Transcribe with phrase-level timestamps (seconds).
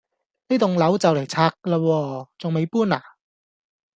[0.47, 3.03] 呢幢樓就嚟拆架嘞喎，重未搬呀？